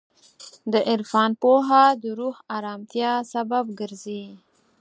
د 0.71 0.73
عرفان 0.91 1.31
پوهه 1.41 1.83
د 2.01 2.03
روح 2.19 2.35
ارامتیا 2.57 3.13
سبب 3.33 3.65
ګرځي. 3.79 4.23